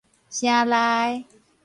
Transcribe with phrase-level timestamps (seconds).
[0.39, 1.25] 城內